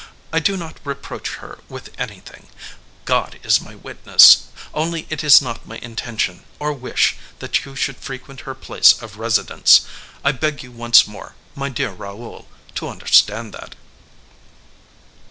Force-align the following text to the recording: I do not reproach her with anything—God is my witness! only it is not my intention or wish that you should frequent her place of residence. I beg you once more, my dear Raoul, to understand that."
I 0.33 0.39
do 0.39 0.57
not 0.57 0.79
reproach 0.83 1.35
her 1.35 1.59
with 1.69 1.91
anything—God 1.99 3.39
is 3.43 3.61
my 3.61 3.75
witness! 3.75 4.47
only 4.73 5.05
it 5.11 5.23
is 5.23 5.43
not 5.43 5.67
my 5.67 5.77
intention 5.77 6.43
or 6.57 6.73
wish 6.73 7.17
that 7.37 7.65
you 7.65 7.75
should 7.75 7.97
frequent 7.97 8.39
her 8.41 8.55
place 8.55 8.99
of 8.99 9.17
residence. 9.17 9.81
I 10.23 10.31
beg 10.31 10.63
you 10.63 10.71
once 10.71 11.05
more, 11.05 11.35
my 11.53 11.69
dear 11.69 11.91
Raoul, 11.91 12.47
to 12.73 12.89
understand 12.89 13.53
that." 13.53 13.75